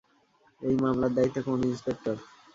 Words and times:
এই 0.61 0.75
মামলার 0.75 1.11
দায়িত্বে 1.15 1.41
কোন 1.47 1.59
ইন্সপেক্টর? 1.65 2.15